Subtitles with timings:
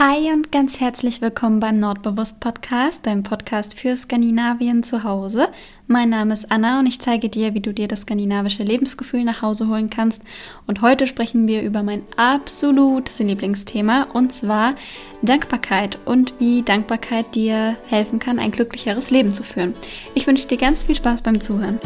[0.00, 5.48] Hi und ganz herzlich willkommen beim Nordbewusst Podcast, deinem Podcast für Skandinavien zu Hause.
[5.88, 9.42] Mein Name ist Anna und ich zeige dir, wie du dir das skandinavische Lebensgefühl nach
[9.42, 10.22] Hause holen kannst.
[10.68, 14.74] Und heute sprechen wir über mein absolutes Lieblingsthema und zwar
[15.22, 19.74] Dankbarkeit und wie Dankbarkeit dir helfen kann, ein glücklicheres Leben zu führen.
[20.14, 21.80] Ich wünsche dir ganz viel Spaß beim Zuhören.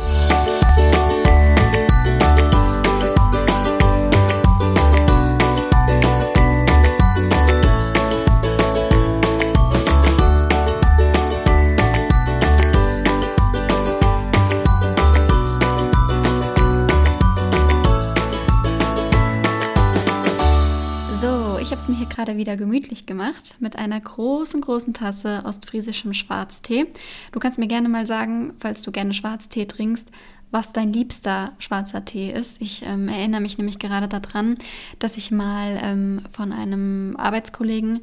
[22.43, 26.87] Wieder gemütlich gemacht mit einer großen, großen Tasse ostfriesischem Schwarztee.
[27.31, 30.09] Du kannst mir gerne mal sagen, falls du gerne Schwarztee trinkst,
[30.51, 32.61] was dein liebster schwarzer Tee ist.
[32.61, 34.57] Ich ähm, erinnere mich nämlich gerade daran,
[34.99, 38.01] dass ich mal ähm, von einem Arbeitskollegen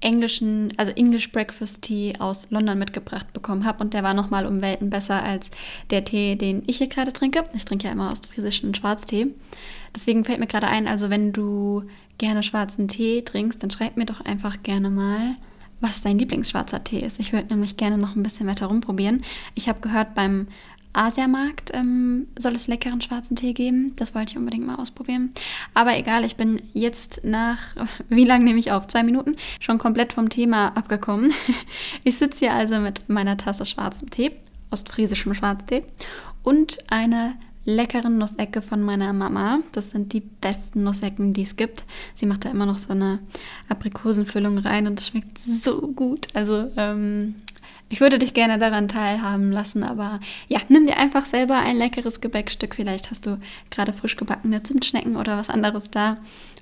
[0.00, 4.62] englischen, also English Breakfast Tea aus London mitgebracht bekommen habe und der war nochmal um
[4.62, 5.50] Welten besser als
[5.90, 7.44] der Tee, den ich hier gerade trinke.
[7.52, 9.28] Ich trinke ja immer ostfriesischen Schwarztee.
[9.94, 11.84] Deswegen fällt mir gerade ein, also wenn du
[12.18, 15.36] gerne schwarzen Tee trinkst, dann schreib mir doch einfach gerne mal,
[15.80, 17.18] was dein Lieblingsschwarzer Tee ist.
[17.18, 19.22] Ich würde nämlich gerne noch ein bisschen weiter rumprobieren.
[19.54, 20.46] Ich habe gehört, beim
[20.94, 23.94] Asiamarkt ähm, soll es leckeren schwarzen Tee geben.
[23.96, 25.32] Das wollte ich unbedingt mal ausprobieren.
[25.74, 27.58] Aber egal, ich bin jetzt nach,
[28.08, 28.86] wie lange nehme ich auf?
[28.86, 31.32] Zwei Minuten, schon komplett vom Thema abgekommen.
[32.04, 34.32] Ich sitze hier also mit meiner Tasse schwarzem Tee,
[34.70, 35.82] ostfriesischem Schwarztee
[36.42, 39.60] und einer leckeren Nussecke von meiner Mama.
[39.72, 41.84] Das sind die besten Nussecken, die es gibt.
[42.14, 43.20] Sie macht da immer noch so eine
[43.68, 46.28] Aprikosenfüllung rein und es schmeckt so gut.
[46.34, 47.36] Also ähm,
[47.92, 50.18] ich würde dich gerne daran teilhaben lassen, aber
[50.48, 52.74] ja, nimm dir einfach selber ein leckeres Gebäckstück.
[52.74, 53.38] Vielleicht hast du
[53.70, 56.16] gerade frisch gebackene Zimtschnecken oder was anderes da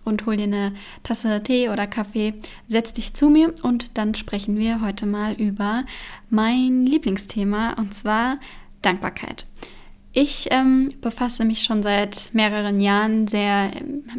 [0.04, 0.72] und hol dir eine
[1.04, 2.34] Tasse Tee oder Kaffee.
[2.66, 5.84] Setz dich zu mir und dann sprechen wir heute mal über
[6.30, 8.38] mein Lieblingsthema und zwar
[8.82, 9.46] Dankbarkeit.
[10.12, 13.70] Ich ähm, befasse mich schon seit mehreren Jahren sehr,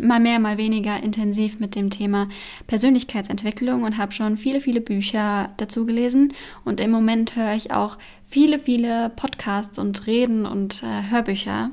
[0.02, 2.30] mal mehr, mal weniger intensiv mit dem Thema
[2.68, 6.34] Persönlichkeitsentwicklung und habe schon viele, viele Bücher dazu gelesen.
[6.64, 11.72] Und im Moment höre ich auch viele, viele Podcasts und Reden und äh, Hörbücher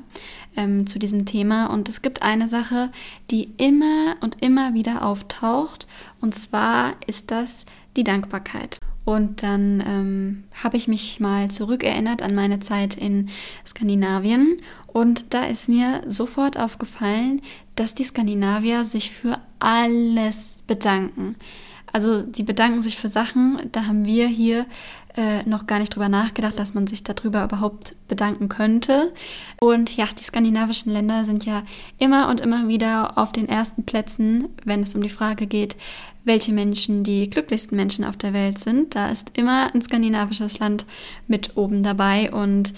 [0.57, 1.67] ähm, zu diesem Thema.
[1.67, 2.91] Und es gibt eine Sache,
[3.31, 5.87] die immer und immer wieder auftaucht.
[6.19, 8.79] Und zwar ist das die Dankbarkeit.
[9.09, 13.29] Und dann ähm, habe ich mich mal zurückerinnert an meine Zeit in
[13.65, 14.57] Skandinavien.
[14.85, 17.41] Und da ist mir sofort aufgefallen,
[17.73, 21.37] dass die Skandinavier sich für alles bedanken.
[21.91, 24.65] Also die bedanken sich für Sachen, da haben wir hier
[25.15, 29.11] äh, noch gar nicht drüber nachgedacht, dass man sich darüber überhaupt bedanken könnte.
[29.59, 31.63] Und ja, die skandinavischen Länder sind ja
[31.97, 35.75] immer und immer wieder auf den ersten Plätzen, wenn es um die Frage geht,
[36.23, 38.95] welche Menschen die glücklichsten Menschen auf der Welt sind.
[38.95, 40.85] Da ist immer ein skandinavisches Land
[41.27, 42.73] mit oben dabei und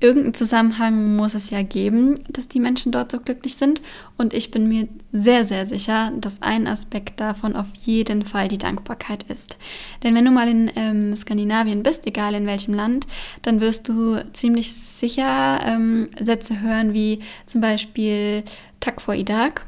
[0.00, 3.82] irgendeinen Zusammenhang muss es ja geben, dass die Menschen dort so glücklich sind.
[4.16, 8.58] Und ich bin mir sehr, sehr sicher, dass ein Aspekt davon auf jeden Fall die
[8.58, 9.58] Dankbarkeit ist.
[10.02, 13.06] Denn wenn du mal in ähm, Skandinavien bist, egal in welchem Land,
[13.42, 18.42] dann wirst du ziemlich sicher ähm, Sätze hören wie zum Beispiel
[18.80, 19.62] Tak for idag,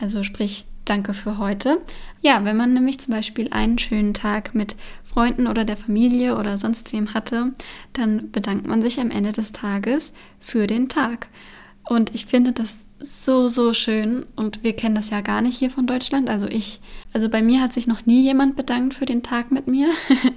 [0.00, 1.80] also sprich Danke für heute.
[2.24, 6.56] Ja, wenn man nämlich zum Beispiel einen schönen Tag mit Freunden oder der Familie oder
[6.56, 7.52] sonst wem hatte,
[7.92, 11.28] dann bedankt man sich am Ende des Tages für den Tag.
[11.86, 14.24] Und ich finde das so, so schön.
[14.36, 16.30] Und wir kennen das ja gar nicht hier von Deutschland.
[16.30, 16.80] Also ich,
[17.12, 19.90] also bei mir hat sich noch nie jemand bedankt für den Tag mit mir.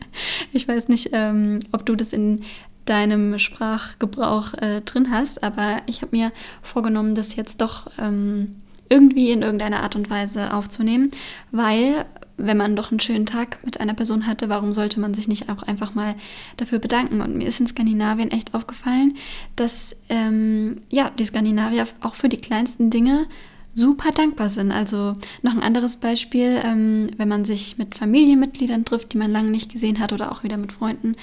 [0.52, 2.42] ich weiß nicht, ähm, ob du das in
[2.84, 8.58] deinem Sprachgebrauch äh, drin hast, aber ich habe mir vorgenommen, das jetzt doch ähm,
[8.90, 11.12] irgendwie in irgendeiner Art und Weise aufzunehmen,
[11.52, 12.06] weil
[12.38, 15.50] wenn man doch einen schönen Tag mit einer Person hatte, warum sollte man sich nicht
[15.50, 16.16] auch einfach mal
[16.56, 17.22] dafür bedanken?
[17.22, 19.16] Und mir ist in Skandinavien echt aufgefallen,
[19.56, 23.26] dass ähm, ja die Skandinavier auch für die kleinsten Dinge
[23.74, 24.72] super dankbar sind.
[24.72, 29.50] Also noch ein anderes Beispiel, ähm, wenn man sich mit Familienmitgliedern trifft, die man lange
[29.50, 31.16] nicht gesehen hat oder auch wieder mit Freunden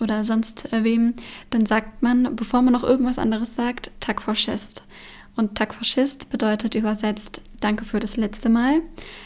[0.00, 1.14] oder sonst wem,
[1.50, 4.84] dann sagt man, bevor man noch irgendwas anderes sagt, Tag vor Chest.
[5.36, 8.80] Und Takfaschist bedeutet übersetzt Danke für das letzte Mal.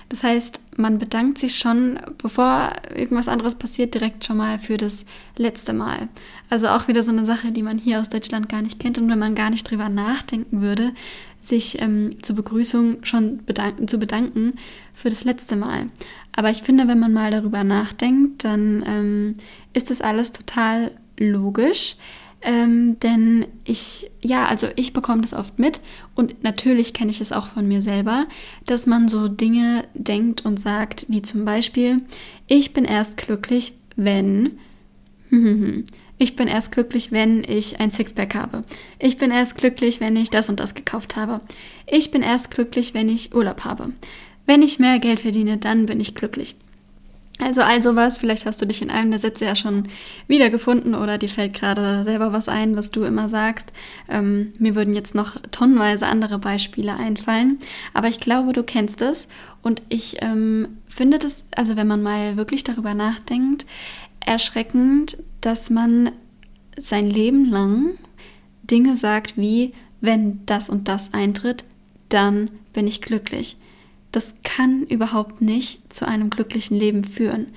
[0.08, 5.04] Das heißt, man bedankt sich schon, bevor irgendwas anderes passiert, direkt schon mal für das
[5.38, 6.08] letzte Mal.
[6.50, 9.08] Also auch wieder so eine Sache, die man hier aus Deutschland gar nicht kennt und
[9.08, 10.92] wenn man gar nicht drüber nachdenken würde,
[11.40, 14.54] sich ähm, zur Begrüßung schon bedanken, zu bedanken
[14.94, 15.86] für das letzte Mal.
[16.32, 19.34] Aber ich finde, wenn man mal darüber nachdenkt, dann ähm,
[19.74, 21.96] ist das alles total logisch.
[22.46, 25.80] Ähm, denn ich, ja, also ich bekomme das oft mit
[26.14, 28.26] und natürlich kenne ich es auch von mir selber,
[28.66, 32.02] dass man so Dinge denkt und sagt, wie zum Beispiel,
[32.46, 34.58] ich bin erst glücklich, wenn,
[36.18, 38.62] ich bin erst glücklich, wenn ich ein Sixpack habe.
[38.98, 41.40] Ich bin erst glücklich, wenn ich das und das gekauft habe.
[41.86, 43.94] Ich bin erst glücklich, wenn ich Urlaub habe.
[44.44, 46.56] Wenn ich mehr Geld verdiene, dann bin ich glücklich.
[47.40, 49.88] Also all sowas, vielleicht hast du dich in einem der Sätze ja schon
[50.28, 53.66] wiedergefunden oder dir fällt gerade selber was ein, was du immer sagst.
[54.08, 57.58] Ähm, mir würden jetzt noch tonnenweise andere Beispiele einfallen,
[57.92, 59.26] aber ich glaube, du kennst es
[59.62, 63.66] und ich ähm, finde das, also wenn man mal wirklich darüber nachdenkt,
[64.20, 66.12] erschreckend, dass man
[66.78, 67.98] sein Leben lang
[68.62, 71.64] Dinge sagt wie, wenn das und das eintritt,
[72.08, 73.56] dann bin ich glücklich
[74.14, 77.48] das kann überhaupt nicht zu einem glücklichen Leben führen.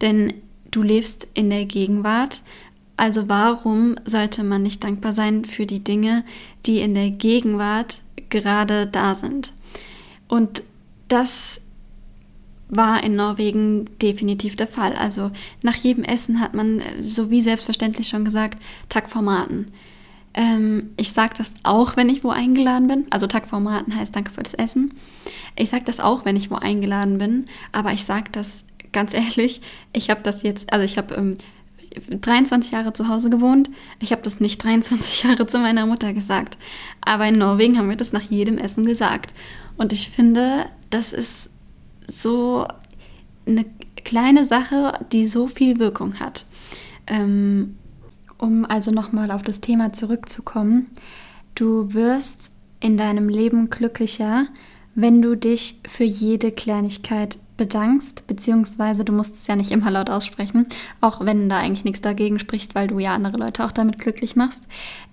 [0.00, 0.32] Denn
[0.70, 2.42] du lebst in der Gegenwart.
[2.96, 6.24] Also warum sollte man nicht dankbar sein für die Dinge,
[6.64, 9.52] die in der Gegenwart gerade da sind?
[10.26, 10.62] Und
[11.08, 11.60] das
[12.70, 14.94] war in Norwegen definitiv der Fall.
[14.94, 15.30] Also
[15.62, 18.58] nach jedem Essen hat man, so wie selbstverständlich schon gesagt,
[18.88, 19.66] Tag Formaten.
[20.36, 23.06] Ähm, ich sage das auch, wenn ich wo eingeladen bin.
[23.10, 24.94] Also Tag Formaten heißt Danke für das Essen.
[25.56, 29.62] Ich sage das auch, wenn ich wo eingeladen bin, aber ich sage das ganz ehrlich,
[29.92, 31.36] ich habe das jetzt, also ich habe ähm,
[32.08, 33.70] 23 Jahre zu Hause gewohnt.
[34.00, 36.58] Ich habe das nicht 23 Jahre zu meiner Mutter gesagt.
[37.00, 39.32] Aber in Norwegen haben wir das nach jedem Essen gesagt.
[39.78, 41.48] Und ich finde, das ist
[42.06, 42.66] so
[43.46, 43.64] eine
[44.04, 46.44] kleine Sache, die so viel Wirkung hat.
[47.06, 47.76] Ähm,
[48.38, 50.90] um also nochmal auf das Thema zurückzukommen.
[51.54, 52.50] Du wirst
[52.80, 54.46] in deinem Leben glücklicher,
[54.94, 60.10] wenn du dich für jede Kleinigkeit bedankst, beziehungsweise du musst es ja nicht immer laut
[60.10, 60.66] aussprechen,
[61.00, 64.36] auch wenn da eigentlich nichts dagegen spricht, weil du ja andere Leute auch damit glücklich
[64.36, 64.64] machst.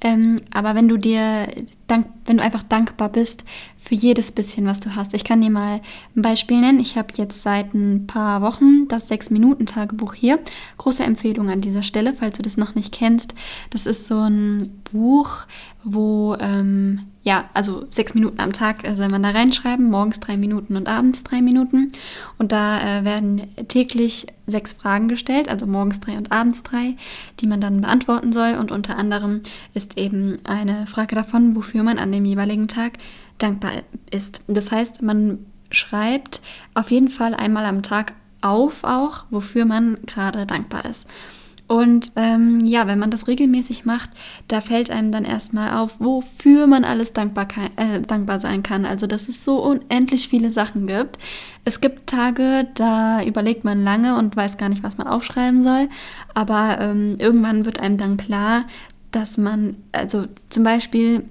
[0.02, 1.48] Ähm, aber wenn du dir,
[1.88, 3.46] dank, wenn du einfach dankbar bist
[3.84, 5.14] für jedes bisschen, was du hast.
[5.14, 5.82] Ich kann dir mal
[6.16, 6.80] ein Beispiel nennen.
[6.80, 10.40] Ich habe jetzt seit ein paar Wochen das Sechs-Minuten-Tagebuch hier.
[10.78, 13.36] Große Empfehlung an dieser Stelle, falls du das noch nicht kennst.
[13.72, 15.40] Das ist so ein Buch,
[15.84, 20.38] wo ähm, ja, also sechs Minuten am Tag äh, soll man da reinschreiben, morgens drei
[20.38, 21.92] Minuten und abends drei Minuten.
[22.38, 26.90] Und da äh, werden täglich sechs Fragen gestellt, also morgens drei und abends drei,
[27.40, 28.56] die man dann beantworten soll.
[28.58, 29.42] Und unter anderem
[29.74, 32.94] ist eben eine Frage davon, wofür man an dem jeweiligen Tag
[33.44, 33.72] dankbar
[34.12, 34.42] ist.
[34.48, 36.42] Das heißt, man schreibt
[36.74, 41.08] auf jeden Fall einmal am Tag auf auch, wofür man gerade dankbar ist.
[41.68, 44.12] Und ähm, ja, wenn man das regelmäßig macht,
[44.48, 47.48] da fällt einem dann erstmal auf, wofür man alles dankbar,
[47.78, 48.86] äh, dankbar sein kann.
[48.86, 51.18] Also, dass es so unendlich viele Sachen gibt.
[51.64, 55.88] Es gibt Tage, da überlegt man lange und weiß gar nicht, was man aufschreiben soll.
[56.34, 58.66] Aber ähm, irgendwann wird einem dann klar,
[59.12, 61.24] dass man, also zum Beispiel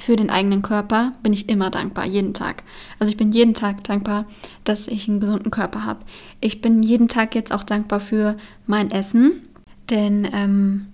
[0.00, 2.62] für den eigenen Körper bin ich immer dankbar, jeden Tag.
[2.98, 4.26] Also ich bin jeden Tag dankbar,
[4.64, 6.00] dass ich einen gesunden Körper habe.
[6.40, 9.42] Ich bin jeden Tag jetzt auch dankbar für mein Essen,
[9.90, 10.86] denn ähm,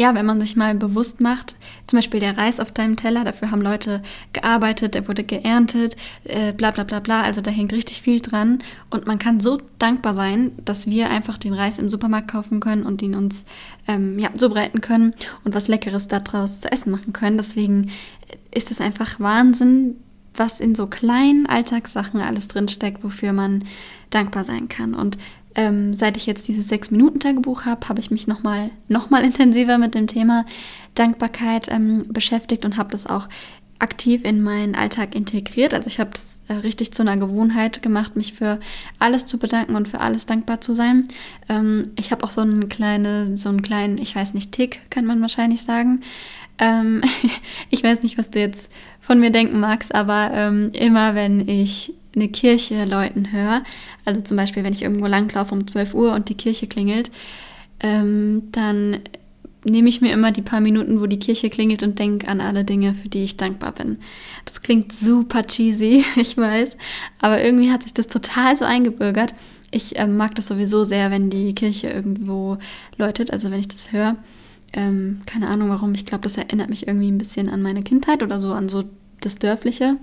[0.00, 1.56] ja, wenn man sich mal bewusst macht,
[1.86, 4.00] zum Beispiel der Reis auf deinem Teller, dafür haben Leute
[4.32, 5.94] gearbeitet, der wurde geerntet,
[6.24, 8.60] äh, bla bla bla bla, also da hängt richtig viel dran.
[8.88, 12.84] Und man kann so dankbar sein, dass wir einfach den Reis im Supermarkt kaufen können
[12.84, 13.44] und ihn uns
[13.86, 15.12] ähm, ja, so bereiten können
[15.44, 17.36] und was Leckeres daraus zu essen machen können.
[17.36, 17.90] Deswegen
[18.54, 19.96] ist es einfach Wahnsinn,
[20.34, 23.64] was in so kleinen Alltagssachen alles drinsteckt, wofür man
[24.08, 24.94] dankbar sein kann.
[24.94, 25.18] Und
[25.54, 29.94] ähm, seit ich jetzt dieses Sechs-Minuten-Tagebuch habe, habe ich mich nochmal noch mal intensiver mit
[29.94, 30.44] dem Thema
[30.94, 33.28] Dankbarkeit ähm, beschäftigt und habe das auch
[33.80, 35.74] aktiv in meinen Alltag integriert.
[35.74, 38.60] Also ich habe es äh, richtig zu einer Gewohnheit gemacht, mich für
[38.98, 41.08] alles zu bedanken und für alles dankbar zu sein.
[41.48, 45.06] Ähm, ich habe auch so einen kleinen, so einen kleinen, ich weiß nicht, Tick, kann
[45.06, 46.02] man wahrscheinlich sagen.
[46.58, 47.00] Ähm,
[47.70, 48.68] ich weiß nicht, was du jetzt
[49.00, 53.62] von mir denken magst, aber ähm, immer wenn ich eine Kirche läuten höre,
[54.04, 57.10] also zum Beispiel, wenn ich irgendwo langlaufe um 12 Uhr und die Kirche klingelt,
[57.80, 59.00] ähm, dann
[59.64, 62.64] nehme ich mir immer die paar Minuten, wo die Kirche klingelt und denke an alle
[62.64, 63.98] Dinge, für die ich dankbar bin.
[64.44, 66.76] Das klingt super cheesy, ich weiß,
[67.20, 69.34] aber irgendwie hat sich das total so eingebürgert.
[69.70, 72.58] Ich äh, mag das sowieso sehr, wenn die Kirche irgendwo
[72.96, 74.16] läutet, also wenn ich das höre.
[74.72, 78.22] Ähm, keine Ahnung warum, ich glaube, das erinnert mich irgendwie ein bisschen an meine Kindheit
[78.22, 78.84] oder so, an so
[79.20, 79.96] das Dörfliche.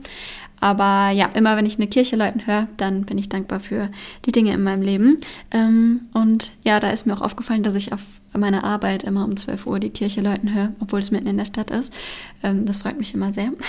[0.60, 3.90] Aber ja, immer wenn ich eine Kirche läuten höre, dann bin ich dankbar für
[4.26, 5.18] die Dinge in meinem Leben.
[5.52, 8.02] Ähm, und ja, da ist mir auch aufgefallen, dass ich auf
[8.34, 11.46] meiner Arbeit immer um 12 Uhr die Kirche läuten höre, obwohl es mitten in der
[11.46, 11.94] Stadt ist.
[12.44, 13.52] Ähm, das freut mich immer sehr.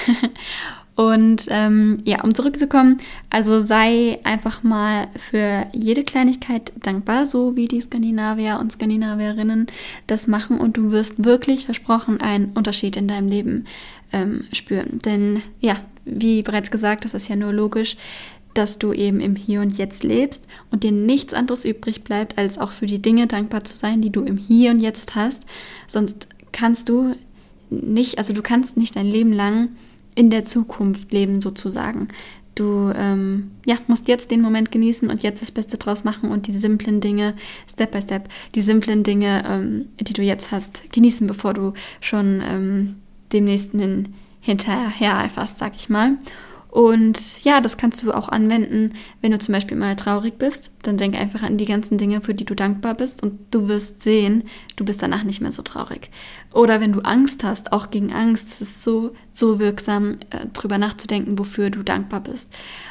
[0.98, 2.96] Und ähm, ja, um zurückzukommen,
[3.30, 9.68] also sei einfach mal für jede Kleinigkeit dankbar, so wie die Skandinavier und Skandinavierinnen
[10.08, 13.66] das machen und du wirst wirklich versprochen einen Unterschied in deinem Leben
[14.12, 14.98] ähm, spüren.
[15.04, 15.76] Denn ja,
[16.10, 17.96] wie bereits gesagt, das ist ja nur logisch,
[18.54, 22.58] dass du eben im Hier und Jetzt lebst und dir nichts anderes übrig bleibt, als
[22.58, 25.44] auch für die Dinge dankbar zu sein, die du im Hier und Jetzt hast.
[25.86, 27.14] Sonst kannst du
[27.70, 29.68] nicht, also du kannst nicht dein Leben lang
[30.14, 32.08] in der Zukunft leben sozusagen.
[32.56, 36.48] Du ähm, ja, musst jetzt den Moment genießen und jetzt das Beste draus machen und
[36.48, 37.34] die simplen Dinge,
[37.70, 42.42] Step by Step, die simplen Dinge, ähm, die du jetzt hast, genießen, bevor du schon
[42.44, 42.96] ähm,
[43.32, 44.08] dem nächsten hin,
[44.40, 46.16] hinterher eiferst, sag ich mal.
[46.70, 48.92] Und ja, das kannst du auch anwenden,
[49.22, 50.72] wenn du zum Beispiel mal traurig bist.
[50.82, 54.02] Dann denk einfach an die ganzen Dinge, für die du dankbar bist und du wirst
[54.02, 54.44] sehen,
[54.76, 56.10] du bist danach nicht mehr so traurig.
[56.52, 60.76] Oder wenn du Angst hast, auch gegen Angst, es ist so, so wirksam, äh, drüber
[60.76, 62.48] nachzudenken, wofür du dankbar bist.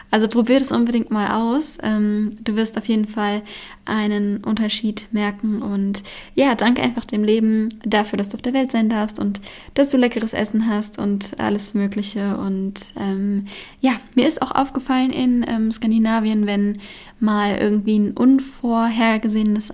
[0.09, 1.77] Also probier das unbedingt mal aus.
[1.83, 3.43] Ähm, du wirst auf jeden Fall
[3.85, 6.03] einen Unterschied merken und
[6.35, 9.41] ja, danke einfach dem Leben dafür, dass du auf der Welt sein darfst und
[9.73, 12.37] dass du leckeres Essen hast und alles Mögliche.
[12.37, 13.47] Und ähm,
[13.81, 16.79] ja, mir ist auch aufgefallen in ähm, Skandinavien, wenn
[17.19, 19.71] mal irgendwie ein unvorhergesehenes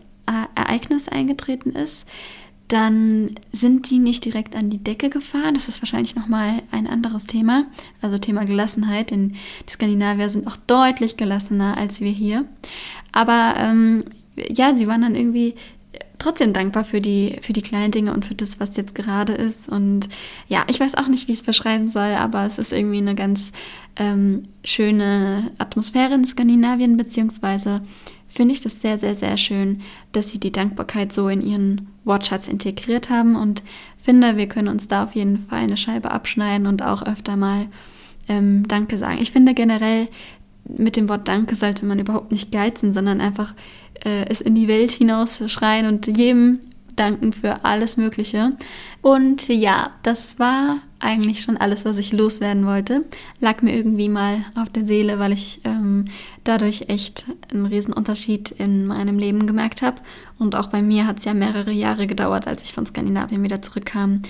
[0.56, 2.06] Ereignis eingetreten ist,
[2.68, 5.54] dann sind die nicht direkt an die Decke gefahren.
[5.54, 7.66] Das ist wahrscheinlich nochmal ein anderes Thema,
[8.02, 9.36] also Thema Gelassenheit, denn
[9.68, 12.46] die Skandinavier sind auch deutlich gelassener als wir hier.
[13.12, 14.06] Aber ähm,
[14.36, 15.56] ja, sie waren dann irgendwie
[16.18, 19.68] trotzdem dankbar für die, für die kleinen Dinge und für das, was jetzt gerade ist.
[19.68, 20.08] Und
[20.48, 23.14] ja, ich weiß auch nicht, wie ich es beschreiben soll, aber es ist irgendwie eine
[23.14, 23.52] ganz
[23.98, 27.82] ähm, schöne Atmosphäre in Skandinavien, beziehungsweise
[28.34, 32.48] finde ich das sehr, sehr, sehr schön, dass sie die Dankbarkeit so in ihren Wortschatz
[32.48, 33.62] integriert haben und
[33.98, 37.68] finde, wir können uns da auf jeden Fall eine Scheibe abschneiden und auch öfter mal
[38.28, 39.20] ähm, Danke sagen.
[39.22, 40.08] Ich finde generell,
[40.66, 43.54] mit dem Wort Danke sollte man überhaupt nicht geizen, sondern einfach
[44.04, 46.60] äh, es in die Welt hinaus schreien und jedem
[46.96, 48.54] danken für alles Mögliche.
[49.02, 53.04] Und ja, das war eigentlich schon alles, was ich loswerden wollte.
[53.40, 56.06] Lag mir irgendwie mal auf der Seele, weil ich ähm,
[56.44, 60.02] dadurch echt einen riesen Unterschied in meinem Leben gemerkt habe.
[60.40, 63.62] Und auch bei mir hat es ja mehrere Jahre gedauert, als ich von Skandinavien wieder
[63.62, 64.22] zurückkam,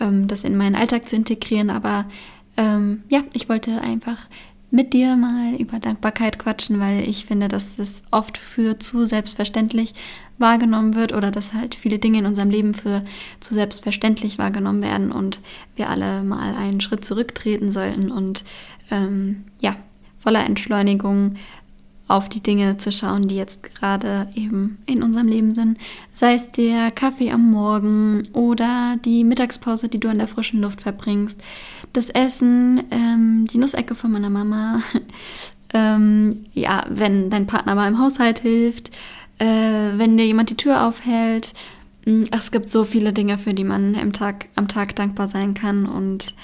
[0.00, 1.68] ähm, das in meinen Alltag zu integrieren.
[1.68, 2.06] Aber
[2.56, 4.18] ähm, ja, ich wollte einfach
[4.72, 9.92] mit dir mal über Dankbarkeit quatschen, weil ich finde, dass es oft für zu selbstverständlich
[10.38, 13.02] wahrgenommen wird oder dass halt viele Dinge in unserem Leben für
[13.38, 15.40] zu selbstverständlich wahrgenommen werden und
[15.76, 18.44] wir alle mal einen Schritt zurücktreten sollten und
[18.90, 19.76] ähm, ja,
[20.18, 21.36] voller Entschleunigung
[22.08, 25.78] auf die Dinge zu schauen, die jetzt gerade eben in unserem Leben sind.
[26.12, 30.80] Sei es der Kaffee am Morgen oder die Mittagspause, die du an der frischen Luft
[30.80, 31.40] verbringst,
[31.92, 34.80] das Essen, ähm, die Nussecke von meiner Mama,
[35.74, 38.90] ähm, ja, wenn dein Partner mal im Haushalt hilft,
[39.38, 41.52] äh, wenn dir jemand die Tür aufhält.
[42.04, 45.54] Hm, es gibt so viele Dinge, für die man im Tag, am Tag dankbar sein
[45.54, 45.86] kann.
[45.86, 46.34] Und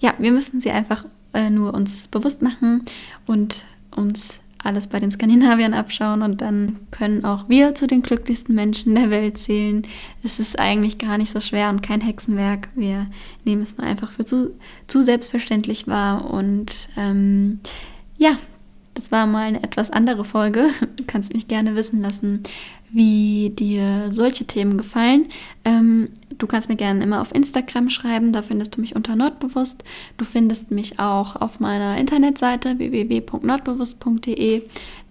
[0.00, 2.84] ja, wir müssen sie einfach äh, nur uns bewusst machen
[3.26, 8.54] und uns alles bei den Skandinaviern abschauen und dann können auch wir zu den glücklichsten
[8.54, 9.86] Menschen der Welt zählen.
[10.22, 12.68] Es ist eigentlich gar nicht so schwer und kein Hexenwerk.
[12.74, 13.06] Wir
[13.44, 14.54] nehmen es nur einfach für zu,
[14.86, 17.60] zu selbstverständlich wahr und ähm,
[18.16, 18.38] ja,
[18.94, 20.68] das war mal eine etwas andere Folge.
[20.96, 22.42] Du kannst mich gerne wissen lassen,
[22.90, 25.26] wie dir solche Themen gefallen.
[25.64, 26.08] Ähm,
[26.38, 29.82] du kannst mir gerne immer auf Instagram schreiben, da findest du mich unter Nordbewusst.
[30.16, 34.62] Du findest mich auch auf meiner Internetseite www.nordbewusst.de.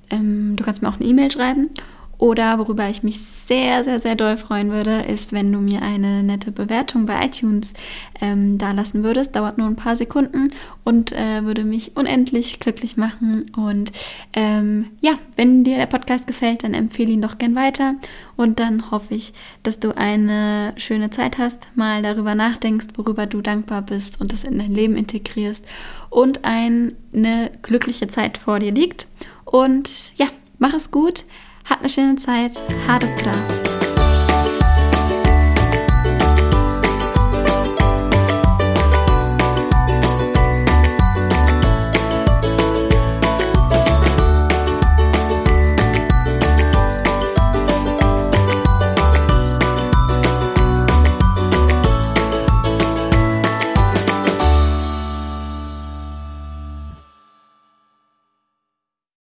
[0.10, 1.70] Ähm, du kannst mir auch eine E-Mail schreiben
[2.18, 6.24] oder worüber ich mich sehr, sehr, sehr doll freuen würde, ist, wenn du mir eine
[6.24, 7.74] nette Bewertung bei iTunes
[8.22, 9.36] ähm, da lassen würdest.
[9.36, 10.52] Dauert nur ein paar Sekunden
[10.84, 13.52] und äh, würde mich unendlich glücklich machen.
[13.58, 13.92] Und
[14.34, 17.96] ähm, ja, wenn dir der Podcast gefällt, dann empfehle ihn doch gern weiter.
[18.38, 23.42] Und dann hoffe ich, dass du eine schöne Zeit hast, mal darüber nachdenkst, worüber du
[23.42, 25.66] dankbar bist und das in dein Leben integrierst
[26.10, 29.08] und eine glückliche Zeit vor dir liegt.
[29.44, 30.28] Und ja,
[30.58, 31.26] mach es gut.
[31.66, 32.62] Hat eine schöne Zeit.
[32.88, 33.83] Hade klar.